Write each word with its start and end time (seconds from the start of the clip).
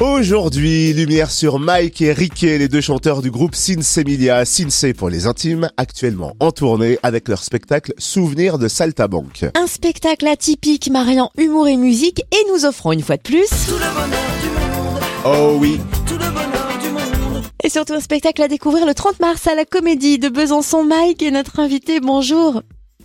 Aujourd'hui, 0.00 0.92
lumière 0.92 1.30
sur 1.30 1.58
Mike 1.58 2.02
et 2.02 2.12
Riquet, 2.12 2.58
les 2.58 2.68
deux 2.68 2.80
chanteurs 2.80 3.22
du 3.22 3.30
groupe 3.30 3.54
Sinsemilia, 3.54 4.44
Sinsé 4.44 4.94
pour 4.94 5.08
les 5.10 5.26
intimes, 5.26 5.68
actuellement 5.76 6.32
en 6.40 6.50
tournée 6.50 6.98
avec 7.02 7.28
leur 7.28 7.42
spectacle 7.42 7.92
Souvenir 7.98 8.58
de 8.58 8.66
Saltabanque. 8.68 9.44
Un 9.54 9.66
spectacle 9.66 10.26
atypique 10.26 10.90
mariant 10.90 11.30
humour 11.38 11.68
et 11.68 11.76
musique 11.76 12.20
et 12.32 12.52
nous 12.52 12.64
offrant 12.64 12.92
une 12.92 13.02
fois 13.02 13.16
de 13.16 13.22
plus 13.22 13.46
Tout 13.48 13.74
le 13.74 13.94
bonheur 13.94 14.32
du 14.42 14.48
monde, 14.50 15.00
Oh 15.24 15.56
oui, 15.60 15.80
tout 16.06 16.14
le 16.14 16.30
bonheur 16.30 16.78
du 16.82 16.88
monde. 16.90 17.42
et 17.62 17.68
surtout 17.68 17.94
un 17.94 18.00
spectacle 18.00 18.42
à 18.42 18.48
découvrir 18.48 18.86
le 18.86 18.94
30 18.94 19.20
mars 19.20 19.46
à 19.46 19.54
la 19.54 19.64
Comédie 19.64 20.18
de 20.18 20.28
Besançon. 20.28 20.82
Mike 20.84 21.22
est 21.22 21.30
notre 21.30 21.60
invité. 21.60 22.00
Bonjour. 22.00 22.60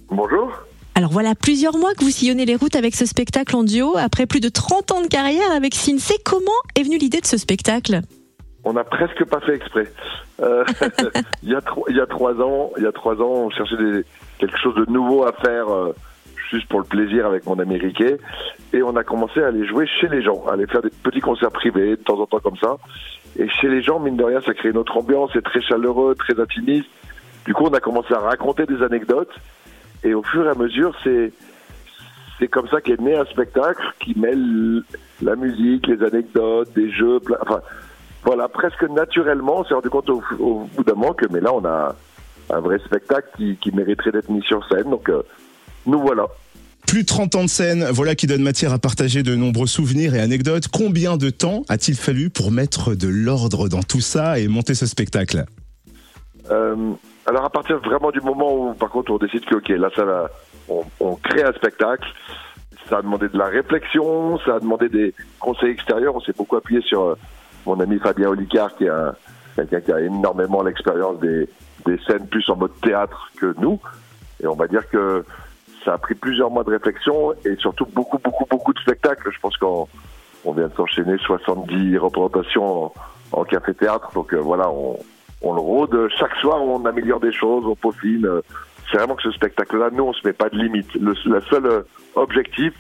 Bonjour. 0.10 0.50
Alors 0.98 1.12
voilà 1.12 1.36
plusieurs 1.36 1.78
mois 1.78 1.94
que 1.94 2.04
vous 2.04 2.10
sillonnez 2.10 2.46
les 2.46 2.56
routes 2.56 2.76
avec 2.76 2.96
ce 2.96 3.06
spectacle 3.06 3.56
en 3.56 3.64
duo 3.64 3.98
après 3.98 4.26
plus 4.26 4.40
de 4.40 4.50
30 4.50 4.92
ans 4.94 5.02
de 5.04 5.08
carrière 5.08 5.52
avec 5.56 5.76
Sinsé. 5.76 6.16
Comment 6.26 6.50
est 6.76 6.82
venue 6.82 6.98
l'idée 6.98 7.22
de 7.22 7.26
ce 7.28 7.38
spectacle? 7.38 8.00
On 8.64 8.74
n'a 8.74 8.84
presque 8.84 9.24
pas 9.26 9.40
fait 9.42 9.54
exprès. 9.54 9.94
Euh, 10.42 10.66
il, 11.44 11.50
y 11.50 11.56
a 11.56 11.62
trois, 11.62 11.84
il 11.90 11.98
y 11.98 12.00
a 12.00 12.08
trois 12.08 12.34
ans, 12.42 12.72
il 12.78 12.84
y 12.84 12.88
a 12.88 12.92
trois 12.92 13.14
ans, 13.22 13.30
on 13.30 13.50
cherchait 13.52 13.78
des, 13.78 14.06
quelque 14.40 14.58
chose 14.58 14.74
de 14.74 14.92
nouveau 14.92 15.24
à 15.24 15.34
faire, 15.34 15.70
euh, 15.70 15.94
juste 16.50 16.68
pour 16.68 16.80
le 16.80 16.86
plaisir 16.86 17.28
avec 17.28 17.46
mon 17.46 17.60
ami 17.60 17.78
Riquet, 17.78 18.18
et 18.74 18.82
on 18.82 18.96
a 18.96 19.04
commencé 19.04 19.40
à 19.44 19.50
aller 19.50 19.68
jouer 19.68 19.86
chez 20.02 20.08
les 20.08 20.24
gens, 20.24 20.48
à 20.48 20.54
aller 20.54 20.66
faire 20.66 20.82
des 20.82 20.90
petits 20.90 21.22
concerts 21.22 21.52
privés 21.52 21.92
de 21.92 22.02
temps 22.02 22.20
en 22.20 22.26
temps 22.26 22.40
comme 22.40 22.58
ça. 22.58 22.78
Et 23.38 23.48
chez 23.48 23.68
les 23.68 23.84
gens, 23.84 24.00
mine 24.00 24.18
de 24.18 24.24
rien, 24.24 24.42
ça 24.42 24.56
crée 24.56 24.70
une 24.70 24.78
autre 24.78 24.98
ambiance, 24.98 25.30
c'est 25.34 25.44
très 25.44 25.62
chaleureux, 25.62 26.16
très 26.16 26.40
intimiste. 26.40 26.90
Du 27.46 27.54
coup, 27.54 27.66
on 27.66 27.74
a 27.76 27.80
commencé 27.80 28.16
à 28.16 28.20
raconter 28.20 28.66
des 28.66 28.82
anecdotes, 28.82 29.30
et 30.04 30.14
au 30.14 30.24
fur 30.24 30.46
et 30.46 30.50
à 30.50 30.56
mesure, 30.56 30.96
c'est 31.04 31.32
c'est 32.40 32.48
comme 32.48 32.68
ça 32.70 32.82
qu'est 32.82 33.00
né 33.02 33.16
un 33.16 33.26
spectacle 33.26 33.82
qui 34.00 34.18
mêle 34.18 34.84
la 35.24 35.36
musique, 35.36 35.88
les 35.88 36.04
anecdotes, 36.06 36.72
des 36.76 36.92
jeux, 36.92 37.20
plein- 37.20 37.38
enfin 37.42 37.62
voilà, 38.24 38.48
presque 38.48 38.84
naturellement, 38.90 39.60
on 39.62 39.66
s'est 39.66 39.74
rendu 39.74 39.90
compte 39.90 40.10
au, 40.10 40.22
au 40.40 40.70
bout 40.76 40.84
d'un 40.84 40.94
moment 40.94 41.14
que 41.14 41.26
mais 41.32 41.40
là 41.42 41.54
on 41.54 41.66
a 41.66 41.96
un 42.50 42.60
vrai 42.60 42.78
spectacle 42.86 43.28
qui, 43.38 43.58
qui 43.58 43.72
mériterait 43.72 44.12
d'être 44.12 44.30
mis 44.30 44.44
sur 44.44 44.68
scène. 44.70 44.90
Donc 44.90 45.10
euh, 45.10 45.24
nous 45.86 46.00
voilà. 46.00 46.28
plus 46.88 47.02
de 47.02 47.08
30 47.08 47.36
ans 47.36 47.44
de 47.44 47.50
scène, 47.50 47.86
voilà 47.92 48.14
qui 48.16 48.28
donne 48.28 48.44
matière 48.44 48.72
à 48.74 48.78
partager 48.80 49.24
de 49.24 49.34
nombreux 49.36 49.68
souvenirs 49.68 50.14
et 50.14 50.20
anecdotes. 50.20 50.68
Combien 50.68 51.18
de 51.18 51.30
temps 51.32 51.64
a-t-il 51.70 51.98
fallu 51.98 52.30
pour 52.30 52.52
mettre 52.52 52.94
de 52.94 53.08
l'ordre 53.08 53.68
dans 53.68 53.82
tout 53.84 54.02
ça 54.02 54.40
et 54.40 54.48
monter 54.48 54.76
ce 54.76 54.86
spectacle? 54.86 55.46
Euh, 56.52 56.76
alors 57.28 57.46
à 57.46 57.50
partir 57.50 57.78
vraiment 57.80 58.12
du 58.12 58.22
moment 58.22 58.54
où 58.54 58.74
par 58.74 58.90
contre 58.90 59.12
on 59.12 59.18
décide 59.18 59.46
que 59.46 59.56
ok 59.56 59.70
là 59.70 59.90
ça 59.96 60.04
va, 60.06 60.30
on, 60.70 60.84
on 61.00 61.16
crée 61.16 61.44
un 61.44 61.54
spectacle, 61.54 62.08
ça 62.90 62.98
a 62.98 63.02
demandé 63.02 63.28
de 63.30 63.38
la 63.38 63.46
réflexion, 63.48 64.40
ça 64.40 64.56
a 64.56 64.60
demandé 64.60 64.88
des 64.90 65.14
conseils 65.40 65.72
extérieurs. 65.72 66.16
On 66.16 66.22
s'est 66.22 66.36
beaucoup 66.38 66.56
appuyé 66.56 66.82
sur 66.82 67.02
euh, 67.04 67.16
mon 67.66 67.80
ami 67.80 68.00
Fabien 68.00 68.30
Olicard 68.30 68.76
qui 68.78 68.86
est 68.86 68.90
un- 68.90 69.14
quelqu'un 69.56 69.82
qui 69.82 69.92
a 69.92 70.00
énormément 70.02 70.62
l'expérience 70.64 71.20
des, 71.20 71.50
des 71.86 71.98
scènes 72.08 72.28
plus 72.28 72.50
en 72.50 72.56
mode 72.56 72.80
théâtre 72.82 73.30
que 73.40 73.54
nous. 73.60 73.80
Et 74.42 74.48
on 74.48 74.56
va 74.56 74.68
dire 74.68 74.88
que 74.90 75.26
ça 75.84 75.94
a 75.94 75.98
pris 75.98 76.14
plusieurs 76.16 76.50
mois 76.52 76.64
de 76.64 76.70
réflexion 76.70 77.34
et 77.44 77.56
surtout 77.58 77.86
beaucoup, 77.88 78.20
beaucoup, 78.20 78.46
beaucoup 78.50 78.72
de 78.74 78.80
spectacles. 78.80 79.30
Je 79.34 79.40
pense 79.40 79.58
qu'on 79.58 79.88
on 80.46 80.52
vient 80.54 80.68
de 80.68 80.76
s'enchaîner 80.76 81.18
70 81.18 81.98
représentations 81.98 82.86
en, 82.86 82.94
en 83.32 83.44
café-théâtre. 83.44 84.12
Donc 84.14 84.34
euh, 84.34 84.38
voilà, 84.38 84.70
on, 84.70 84.98
on 85.42 85.54
le 85.54 85.62
rôde. 85.62 86.10
Chaque 86.18 86.36
soir, 86.38 86.62
on 86.62 86.86
améliore 86.86 87.20
des 87.20 87.32
choses, 87.32 87.66
on 87.66 87.76
peaufine. 87.76 88.26
Euh, 88.26 88.42
C'est 88.92 88.98
vraiment 88.98 89.16
que 89.16 89.24
ce 89.24 89.32
spectacle-là, 89.32 89.90
nous, 89.92 90.04
on 90.04 90.14
se 90.14 90.26
met 90.26 90.34
pas 90.34 90.50
de 90.50 90.58
limite. 90.58 90.94
Le, 90.96 91.14
le 91.26 91.42
seul 91.42 91.66
euh, 91.66 91.82
objectif, 92.16 92.74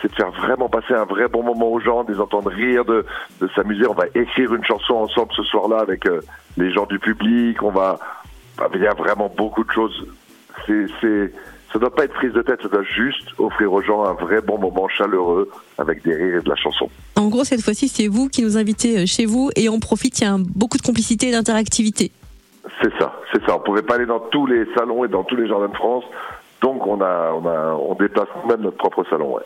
c'est 0.00 0.08
de 0.08 0.14
faire 0.14 0.30
vraiment 0.32 0.68
passer 0.68 0.94
un 0.94 1.04
vrai 1.04 1.28
bon 1.28 1.42
moment 1.42 1.70
aux 1.70 1.78
gens, 1.78 2.04
de 2.04 2.12
les 2.12 2.20
entendre 2.20 2.50
rire, 2.50 2.84
de, 2.84 3.04
de 3.40 3.48
s'amuser. 3.54 3.86
On 3.86 3.94
va 3.94 4.06
écrire 4.14 4.52
une 4.54 4.64
chanson 4.64 4.94
ensemble 4.94 5.30
ce 5.36 5.42
soir-là 5.44 5.78
avec 5.80 6.06
euh, 6.06 6.20
les 6.56 6.72
gens 6.72 6.86
du 6.86 6.98
public. 6.98 7.62
On 7.62 7.70
va, 7.70 7.98
bah, 8.58 8.68
il 8.74 8.80
y 8.80 8.86
a 8.86 8.94
vraiment 8.94 9.32
beaucoup 9.36 9.62
de 9.62 9.70
choses. 9.70 10.06
C'est, 10.66 10.86
c'est, 11.00 11.32
ça 11.72 11.78
doit 11.78 11.94
pas 11.94 12.04
être 12.04 12.12
prise 12.12 12.32
de 12.32 12.42
tête, 12.42 12.60
ça 12.62 12.68
doit 12.68 12.82
juste 12.82 13.28
offrir 13.38 13.72
aux 13.72 13.82
gens 13.82 14.04
un 14.04 14.12
vrai 14.12 14.40
bon 14.42 14.58
moment 14.58 14.88
chaleureux 14.88 15.50
avec 15.78 16.04
des 16.04 16.14
rires 16.14 16.38
et 16.38 16.42
de 16.42 16.48
la 16.48 16.56
chanson. 16.56 16.90
En 17.16 17.28
gros, 17.28 17.44
cette 17.44 17.62
fois-ci, 17.62 17.88
c'est 17.88 18.08
vous 18.08 18.28
qui 18.28 18.42
nous 18.42 18.58
invitez 18.58 18.98
euh, 18.98 19.06
chez 19.06 19.24
vous 19.24 19.50
et 19.56 19.68
on 19.68 19.80
profite, 19.80 20.20
il 20.20 20.24
y 20.24 20.26
a 20.26 20.36
beaucoup 20.38 20.76
de 20.76 20.82
complicité 20.82 21.28
et 21.28 21.32
d'interactivité. 21.32 22.12
C'est 22.82 22.92
ça, 22.98 23.14
c'est 23.32 23.44
ça. 23.46 23.56
On 23.56 23.60
pouvait 23.60 23.82
pas 23.82 23.94
aller 23.94 24.06
dans 24.06 24.20
tous 24.20 24.46
les 24.46 24.66
salons 24.76 25.04
et 25.04 25.08
dans 25.08 25.24
tous 25.24 25.36
les 25.36 25.48
jardins 25.48 25.68
de 25.68 25.74
France. 25.74 26.04
Donc 26.60 26.86
on 26.86 27.00
a, 27.00 27.32
on 27.32 27.46
a, 27.46 27.74
on 27.74 27.94
déplace 27.94 28.28
même 28.48 28.60
notre 28.60 28.76
propre 28.76 29.04
salon. 29.08 29.34
Ouais. 29.34 29.42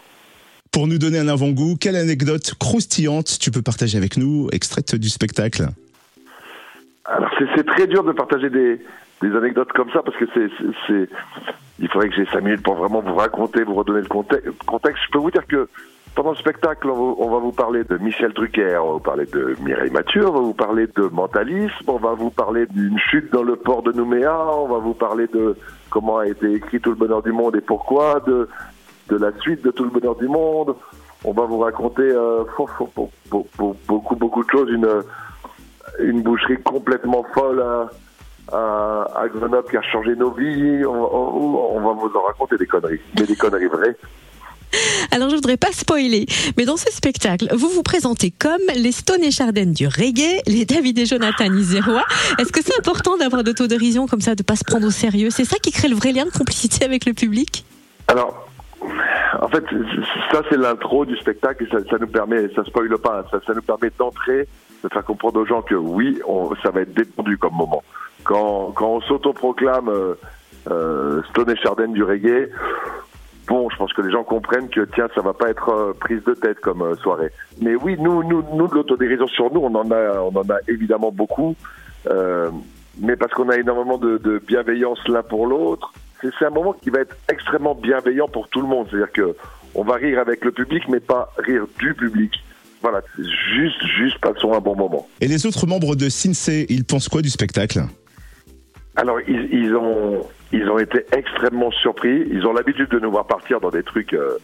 Pour 0.72 0.86
nous 0.86 0.98
donner 0.98 1.18
un 1.18 1.28
avant-goût, 1.28 1.76
quelle 1.80 1.96
anecdote 1.96 2.54
croustillante 2.58 3.38
tu 3.40 3.50
peux 3.50 3.62
partager 3.62 3.96
avec 3.96 4.16
nous, 4.16 4.48
extraite 4.52 4.94
du 4.96 5.08
spectacle? 5.08 5.68
Alors 7.06 7.30
c'est 7.54 7.64
très 7.64 7.86
dur 7.86 8.02
de 8.02 8.12
partager 8.12 8.50
des, 8.50 8.80
des 9.22 9.34
anecdotes 9.34 9.72
comme 9.72 9.90
ça 9.90 10.02
parce 10.02 10.16
que 10.16 10.26
c'est, 10.34 11.08
il 11.78 11.88
faudrait 11.88 12.08
que 12.08 12.16
j'ai 12.16 12.26
cinq 12.26 12.42
minutes 12.42 12.62
pour 12.62 12.74
vraiment 12.74 13.00
vous 13.00 13.14
raconter, 13.14 13.62
vous 13.64 13.74
redonner 13.74 14.00
le 14.00 14.08
conte- 14.08 14.40
contexte. 14.66 15.02
Je 15.06 15.12
peux 15.12 15.18
vous 15.18 15.30
dire 15.30 15.46
que 15.46 15.68
pendant 16.14 16.30
le 16.30 16.36
spectacle, 16.36 16.88
on 16.88 17.28
va, 17.30 17.38
vous 17.38 17.52
parler 17.52 17.84
de 17.84 17.98
Michel 17.98 18.32
Drucker, 18.32 18.78
on 18.82 18.86
va 18.86 18.92
vous 18.94 19.00
parler 19.00 19.26
de 19.26 19.54
Mireille 19.62 19.90
Mathieu, 19.90 20.26
on 20.26 20.32
va 20.32 20.40
vous 20.40 20.54
parler 20.54 20.86
de 20.86 21.02
mentalisme, 21.12 21.84
on 21.88 21.98
va 21.98 22.14
vous 22.14 22.30
parler 22.30 22.64
d'une 22.66 22.98
chute 22.98 23.30
dans 23.32 23.42
le 23.42 23.56
port 23.56 23.82
de 23.82 23.92
Nouméa, 23.92 24.34
on 24.54 24.66
va 24.66 24.78
vous 24.78 24.94
parler 24.94 25.26
de 25.26 25.56
comment 25.90 26.16
a 26.18 26.26
été 26.26 26.54
écrit 26.54 26.80
Tout 26.80 26.90
le 26.90 26.96
bonheur 26.96 27.22
du 27.22 27.32
monde 27.32 27.56
et 27.56 27.60
pourquoi, 27.60 28.20
de, 28.26 28.48
de 29.10 29.16
la 29.16 29.30
suite 29.40 29.62
de 29.62 29.70
Tout 29.70 29.84
le 29.84 29.90
bonheur 29.90 30.16
du 30.16 30.26
monde. 30.26 30.74
On 31.24 31.32
va 31.32 31.44
vous 31.44 31.58
raconter 31.58 32.10
euh, 32.10 32.44
beaucoup, 33.30 34.16
beaucoup 34.16 34.44
de 34.44 34.50
choses, 34.50 34.70
une, 34.70 34.88
une 36.00 36.22
boucherie 36.22 36.62
complètement 36.62 37.26
folle 37.34 37.60
à, 37.60 37.90
à, 38.52 39.06
à 39.16 39.28
Grenoble 39.28 39.68
qui 39.70 39.76
a 39.76 39.82
changé 39.82 40.14
nos 40.16 40.30
vies. 40.30 40.84
On, 40.84 40.90
on- 40.92 41.76
on 41.76 41.80
va 41.80 41.92
vous 41.92 42.12
en 42.16 42.22
raconter 42.22 42.56
des 42.56 42.66
conneries, 42.66 43.00
mais 43.18 43.26
des 43.26 43.36
conneries 43.36 43.66
vraies. 43.66 43.96
Alors, 45.12 45.30
je 45.30 45.36
voudrais 45.36 45.56
pas 45.56 45.70
spoiler, 45.72 46.26
mais 46.56 46.64
dans 46.64 46.76
ce 46.76 46.90
spectacle, 46.90 47.46
vous 47.54 47.68
vous 47.68 47.82
présentez 47.82 48.32
comme 48.32 48.60
les 48.74 48.92
Stone 48.92 49.22
et 49.22 49.30
Chardin 49.30 49.66
du 49.66 49.86
reggae, 49.86 50.42
les 50.46 50.64
David 50.64 50.98
et 50.98 51.06
Jonathan 51.06 51.52
Isérois. 51.54 52.04
Est-ce 52.38 52.52
que 52.52 52.60
c'est 52.62 52.76
important 52.78 53.16
d'avoir 53.16 53.44
d'autodérision 53.44 54.06
comme 54.06 54.20
ça, 54.20 54.34
de 54.34 54.42
pas 54.42 54.56
se 54.56 54.64
prendre 54.64 54.86
au 54.86 54.90
sérieux? 54.90 55.30
C'est 55.30 55.44
ça 55.44 55.56
qui 55.62 55.70
crée 55.70 55.88
le 55.88 55.94
vrai 55.94 56.12
lien 56.12 56.24
de 56.26 56.30
complicité 56.30 56.84
avec 56.84 57.06
le 57.06 57.12
public? 57.14 57.64
Alors, 58.08 58.48
en 59.40 59.48
fait, 59.48 59.64
ça 60.32 60.42
c'est 60.50 60.58
l'intro 60.58 61.04
du 61.04 61.16
spectacle 61.16 61.64
et 61.64 61.68
ça, 61.70 61.78
ça 61.88 61.98
nous 61.98 62.06
permet, 62.08 62.48
ça 62.54 62.64
spoile 62.64 62.88
pas, 62.98 63.24
ça, 63.30 63.38
ça 63.46 63.54
nous 63.54 63.62
permet 63.62 63.90
d'entrer, 63.98 64.48
de 64.88 64.92
faire 64.92 65.04
comprendre 65.04 65.40
aux 65.40 65.46
gens 65.46 65.62
que 65.62 65.74
oui, 65.74 66.20
ça 66.62 66.70
va 66.70 66.82
être 66.82 66.94
détendu 66.94 67.36
comme 67.38 67.54
moment. 67.54 67.82
Quand, 68.24 68.72
quand 68.72 68.88
on 68.88 69.00
s'autoproclame 69.02 69.88
euh, 69.88 70.14
euh, 70.70 71.22
Stone 71.30 71.50
et 71.50 71.56
Chardin 71.56 71.88
du 71.88 72.02
reggae, 72.02 72.50
bon, 73.48 73.68
je 73.70 73.76
pense 73.76 73.92
que 73.92 74.02
les 74.02 74.12
gens 74.12 74.24
comprennent 74.24 74.68
que 74.68 74.82
tiens, 74.94 75.08
ça 75.14 75.22
va 75.22 75.32
pas 75.32 75.50
être 75.50 75.68
euh, 75.68 75.92
prise 75.98 76.22
de 76.24 76.34
tête 76.34 76.60
comme 76.60 76.94
soirée. 76.96 77.30
Mais 77.60 77.74
oui, 77.74 77.96
nous, 77.98 78.22
nous, 78.22 78.44
nous 78.54 78.68
de 78.68 78.74
l'autodérision 78.74 79.26
sur 79.26 79.52
nous, 79.52 79.60
on 79.60 79.74
en 79.74 79.90
a, 79.90 80.20
on 80.20 80.36
en 80.36 80.50
a 80.50 80.58
évidemment 80.68 81.10
beaucoup, 81.10 81.56
mais 83.00 83.16
parce 83.16 83.32
qu'on 83.34 83.48
a 83.48 83.56
énormément 83.56 83.98
de, 83.98 84.40
bienveillance 84.46 85.06
l'un 85.08 85.22
pour 85.22 85.46
l'autre. 85.46 85.92
C'est 86.20 86.30
c'est 86.38 86.46
un 86.46 86.50
moment 86.50 86.72
qui 86.72 86.88
va 86.88 87.00
être 87.00 87.14
extrêmement 87.30 87.74
bienveillant 87.74 88.26
pour 88.26 88.48
tout 88.48 88.62
le 88.62 88.68
monde. 88.68 88.86
C'est-à-dire 88.88 89.12
que 89.12 89.36
on 89.74 89.82
va 89.82 89.96
rire 89.96 90.18
avec 90.18 90.44
le 90.44 90.52
public, 90.52 90.84
mais 90.88 91.00
pas 91.00 91.30
rire 91.36 91.66
du 91.78 91.92
public. 91.92 92.32
Voilà, 92.88 93.02
juste, 93.18 93.84
juste 93.98 94.16
passons 94.20 94.54
un 94.54 94.60
bon 94.60 94.76
moment. 94.76 95.08
Et 95.20 95.26
les 95.26 95.44
autres 95.44 95.66
membres 95.66 95.96
de 95.96 96.08
Sinsé, 96.08 96.66
ils 96.68 96.84
pensent 96.84 97.08
quoi 97.08 97.20
du 97.20 97.30
spectacle? 97.30 97.80
Alors, 98.94 99.18
ils, 99.26 99.48
ils 99.52 99.74
ont, 99.74 100.24
ils 100.52 100.70
ont 100.70 100.78
été 100.78 101.04
extrêmement 101.10 101.72
surpris. 101.72 102.28
Ils 102.30 102.46
ont 102.46 102.52
l'habitude 102.52 102.88
de 102.90 103.00
nous 103.00 103.10
voir 103.10 103.26
partir 103.26 103.58
dans 103.58 103.70
des 103.70 103.82
trucs 103.82 104.12
euh, 104.12 104.38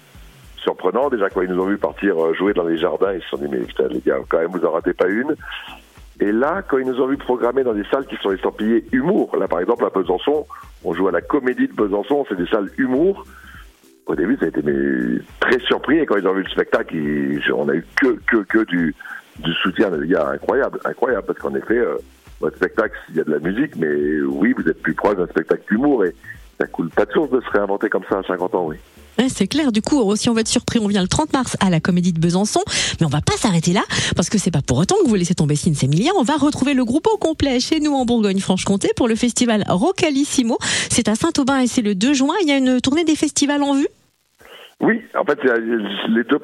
surprenants. 0.57 1.09
Déjà, 1.09 1.31
quand 1.31 1.43
ils 1.43 1.51
nous 1.51 1.63
ont 1.63 1.69
vu 1.69 1.79
partir 1.79 2.21
euh, 2.21 2.35
jouer 2.35 2.53
dans 2.53 2.65
les 2.65 2.79
jardins, 2.79 3.13
ils 3.13 3.23
se 3.23 3.29
sont 3.29 3.37
dit, 3.37 3.47
mais 3.49 3.59
putain, 3.59 3.87
les 3.87 4.01
gars, 4.01 4.19
quand 4.29 4.41
même, 4.41 4.51
vous 4.51 4.67
en 4.67 4.73
ratez 4.73 4.93
pas 4.93 5.07
une. 5.07 5.37
Et 6.19 6.33
là, 6.33 6.63
quand 6.69 6.79
ils 6.79 6.87
nous 6.87 7.01
ont 7.01 7.07
vu 7.07 7.19
programmer 7.19 7.63
dans 7.63 7.75
des 7.75 7.85
salles 7.93 8.07
qui 8.07 8.17
sont 8.17 8.33
estampillées 8.33 8.85
humour, 8.91 9.37
là, 9.37 9.47
par 9.47 9.61
exemple, 9.61 9.85
à 9.85 9.91
Besançon, 9.91 10.49
on 10.83 10.95
joue 10.95 11.07
à 11.07 11.13
la 11.13 11.21
Comédie 11.21 11.69
de 11.69 11.75
Besançon, 11.75 12.27
c'est 12.29 12.37
des 12.37 12.49
salles 12.49 12.71
humour. 12.77 13.25
Au 14.07 14.15
début, 14.15 14.37
ça 14.39 14.47
a 14.47 14.49
été 14.49 14.63
mais, 14.63 15.21
très 15.41 15.59
surpris. 15.61 15.99
Et 15.99 16.07
quand 16.07 16.17
ils 16.17 16.27
ont 16.27 16.35
vu 16.35 16.43
le 16.43 16.49
spectacle, 16.49 16.95
ils- 16.97 17.53
on 17.53 17.69
a 17.69 17.75
eu 17.75 17.85
que, 18.01 18.19
que, 18.27 18.37
que 18.45 18.65
du, 18.65 18.95
du 19.39 19.53
soutien 19.55 19.91
des 19.91 20.07
gars 20.09 20.29
incroyable, 20.31 20.81
incroyable, 20.85 21.25
parce 21.27 21.39
qu'en 21.39 21.55
effet, 21.55 21.79
euh, 21.79 21.97
votre 22.41 22.57
spectacle, 22.57 22.95
il 23.11 23.17
y 23.17 23.21
a 23.21 23.25
de 23.25 23.31
la 23.31 23.39
musique, 23.39 23.77
mais 23.77 24.21
oui, 24.23 24.53
vous 24.57 24.69
êtes 24.69 24.83
plus 24.83 24.95
proche 24.95 25.17
d'un 25.17 25.27
spectacle 25.29 25.63
d'humour 25.71 26.05
et 26.05 26.15
ça 26.61 26.67
coule 26.67 26.91
pas 26.91 27.05
de 27.05 27.13
source 27.13 27.31
de 27.31 27.41
se 27.41 27.51
réinventer 27.51 27.89
comme 27.89 28.05
ça 28.09 28.19
à 28.19 28.23
50 28.25 28.55
ans, 28.57 28.67
oui. 28.67 28.77
C'est 29.29 29.47
clair. 29.47 29.73
Du 29.73 29.83
coup, 29.83 30.17
si 30.17 30.29
on 30.29 30.35
va 30.35 30.41
être 30.41 30.49
surpris, 30.49 30.79
on 30.81 30.89
vient 30.89 31.03
le 31.03 31.09
30 31.09 31.33
mars 31.33 31.57
à 31.61 31.71
la 31.71 31.81
Comédie 31.81 32.13
de 32.13 32.21
Besançon, 32.21 32.61
mais 32.99 33.07
on 33.07 33.11
va 33.11 33.21
pas 33.21 33.37
s'arrêter 33.37 33.73
là 33.73 33.83
parce 34.17 34.29
que 34.31 34.39
c'est 34.39 34.51
pas 34.51 34.63
pour 34.63 34.79
autant 34.79 34.97
que 35.03 35.09
vous 35.09 35.15
laissez 35.15 35.35
tomber 35.35 35.55
Sins 35.55 35.75
Emilia. 35.83 36.13
On 36.19 36.23
va 36.23 36.37
retrouver 36.37 36.75
le 36.75 36.85
groupe 36.85 37.07
au 37.07 37.17
complet 37.17 37.61
chez 37.61 37.81
nous 37.81 37.93
en 37.93 38.05
Bourgogne-Franche-Comté 38.05 38.91
pour 38.97 39.09
le 39.09 39.15
festival 39.15 39.65
Rocalissimo. 39.69 40.59
C'est 40.91 41.09
à 41.09 41.15
Saint-Aubin 41.15 41.61
et 41.61 41.67
c'est 41.67 41.83
le 41.83 41.95
2 41.95 42.15
juin. 42.15 42.35
Il 42.43 42.49
y 42.49 42.53
a 42.53 42.57
une 42.57 42.81
tournée 42.81 43.05
des 43.05 43.17
festivals 43.17 43.63
en 43.63 43.75
vue? 43.75 43.89
Oui, 44.81 45.01
en 45.15 45.25
fait, 45.25 45.39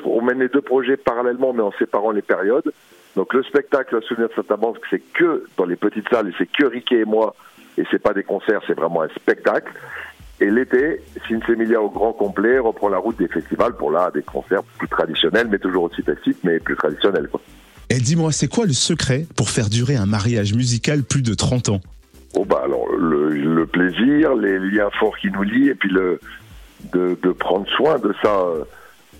on 0.04 0.22
mène 0.22 0.38
les 0.38 0.48
deux 0.48 0.62
projets 0.62 0.96
parallèlement, 0.96 1.52
mais 1.52 1.62
en 1.62 1.72
séparant 1.72 2.12
les 2.12 2.22
périodes. 2.22 2.72
Donc 3.16 3.34
le 3.34 3.42
spectacle 3.42 3.96
Le 3.96 4.02
Souvenir 4.02 4.28
de 4.28 4.34
Saint-Amand, 4.34 4.74
c'est 4.90 5.02
que 5.12 5.46
dans 5.56 5.64
les 5.64 5.74
petites 5.74 6.08
salles, 6.08 6.32
c'est 6.38 6.46
que 6.46 6.64
Riquet 6.64 7.00
et 7.00 7.04
moi, 7.04 7.34
et 7.76 7.82
c'est 7.90 7.98
pas 7.98 8.12
des 8.12 8.22
concerts, 8.22 8.60
c'est 8.66 8.74
vraiment 8.76 9.02
un 9.02 9.08
spectacle. 9.08 9.72
Et 10.40 10.50
l'été, 10.50 11.00
Emilia 11.48 11.82
au 11.82 11.90
grand 11.90 12.12
complet 12.12 12.58
reprend 12.58 12.88
la 12.88 12.98
route 12.98 13.18
des 13.18 13.28
festivals 13.28 13.74
pour 13.74 13.90
là 13.90 14.10
des 14.14 14.22
concerts 14.22 14.62
plus 14.78 14.88
traditionnels, 14.88 15.48
mais 15.50 15.58
toujours 15.58 15.84
aussi 15.84 16.02
festifs, 16.02 16.36
mais 16.44 16.60
plus 16.60 16.76
traditionnels. 16.76 17.28
Quoi. 17.28 17.40
Et 17.90 17.98
dis-moi, 17.98 18.30
c'est 18.32 18.48
quoi 18.48 18.66
le 18.66 18.72
secret 18.72 19.26
pour 19.36 19.50
faire 19.50 19.68
durer 19.68 19.96
un 19.96 20.06
mariage 20.06 20.54
musical 20.54 21.02
plus 21.02 21.22
de 21.22 21.34
30 21.34 21.70
ans? 21.70 21.80
Oh 22.34 22.44
bah 22.44 22.60
alors 22.62 22.86
le, 22.94 23.30
le, 23.30 23.66
plaisir, 23.66 24.34
les 24.34 24.58
liens 24.58 24.90
forts 25.00 25.16
qui 25.16 25.30
nous 25.30 25.42
lient, 25.42 25.68
et 25.68 25.74
puis 25.74 25.88
le 25.88 26.20
de, 26.92 27.18
de 27.22 27.32
prendre 27.32 27.66
soin 27.68 27.98
de 27.98 28.14
ça. 28.22 28.44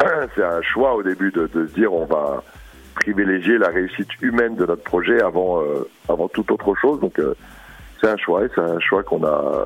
C'est 0.36 0.44
un 0.44 0.62
choix 0.62 0.94
au 0.94 1.02
début 1.02 1.32
de, 1.32 1.48
de 1.52 1.66
se 1.66 1.72
dire 1.72 1.92
on 1.92 2.04
va 2.04 2.44
privilégier 2.94 3.58
la 3.58 3.68
réussite 3.68 4.08
humaine 4.20 4.56
de 4.56 4.66
notre 4.66 4.82
projet 4.82 5.20
avant 5.22 5.62
euh, 5.62 5.88
avant 6.08 6.28
toute 6.28 6.50
autre 6.50 6.74
chose. 6.80 7.00
Donc 7.00 7.18
euh, 7.18 7.34
c'est 8.00 8.08
un 8.08 8.16
choix 8.16 8.44
et 8.44 8.48
c'est 8.54 8.60
un 8.60 8.78
choix 8.80 9.02
qu'on 9.02 9.24
a 9.24 9.64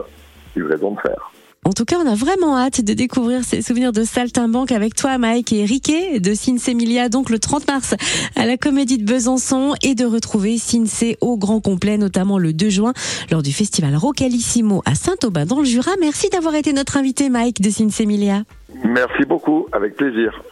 eu 0.56 0.62
raison 0.62 0.93
de 0.93 1.00
faire. 1.00 1.32
En 1.64 1.70
tout 1.70 1.84
cas, 1.84 1.96
on 2.04 2.10
a 2.10 2.16
vraiment 2.16 2.58
hâte 2.58 2.80
de 2.80 2.92
découvrir 2.92 3.44
ces 3.44 3.62
souvenirs 3.62 3.92
de 3.92 4.02
Saltimbanque 4.02 4.72
avec 4.72 4.96
toi, 4.96 5.16
Mike 5.16 5.52
et 5.52 5.64
Riquet 5.64 6.18
de 6.18 6.34
Emilia, 6.68 7.08
donc 7.08 7.30
le 7.30 7.38
30 7.38 7.68
mars 7.68 7.94
à 8.34 8.46
la 8.46 8.56
Comédie 8.56 8.98
de 8.98 9.04
Besançon 9.04 9.74
et 9.80 9.94
de 9.94 10.04
retrouver 10.04 10.58
Cince 10.58 11.04
au 11.20 11.36
grand 11.36 11.60
complet, 11.60 11.98
notamment 11.98 12.36
le 12.36 12.52
2 12.52 12.68
juin 12.68 12.92
lors 13.30 13.42
du 13.42 13.52
festival 13.52 13.94
Rocalissimo 13.94 14.82
à 14.86 14.96
Saint-Aubin 14.96 15.46
dans 15.46 15.60
le 15.60 15.64
Jura. 15.64 15.92
Merci 16.00 16.28
d'avoir 16.30 16.56
été 16.56 16.72
notre 16.72 16.96
invité, 16.96 17.30
Mike 17.30 17.60
de 17.60 18.02
Emilia. 18.02 18.42
Merci 18.84 19.24
beaucoup, 19.24 19.66
avec 19.70 19.94
plaisir. 19.94 20.42